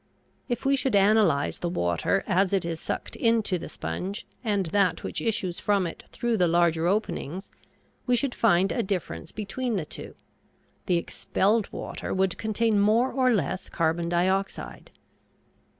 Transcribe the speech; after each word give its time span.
If 0.49 0.65
we 0.65 0.75
should 0.75 0.95
analyze 0.95 1.59
the 1.59 1.69
water 1.69 2.23
as 2.25 2.53
it 2.53 2.65
is 2.65 2.79
sucked 2.79 3.15
into 3.17 3.59
the 3.59 3.69
sponge 3.69 4.25
and 4.43 4.65
that 4.65 5.03
which 5.03 5.21
issues 5.21 5.59
from 5.59 5.85
it 5.85 6.05
through 6.09 6.37
the 6.37 6.47
larger 6.47 6.87
openings, 6.87 7.51
we 8.07 8.15
should 8.15 8.33
find 8.33 8.71
a 8.71 8.81
difference 8.81 9.31
between 9.31 9.75
the 9.75 9.85
two. 9.85 10.15
The 10.87 10.97
expelled 10.97 11.71
water 11.71 12.15
would 12.15 12.39
contain 12.39 12.79
more 12.79 13.11
or 13.11 13.31
less 13.31 13.69
carbon 13.69 14.09
dioxide. 14.09 14.89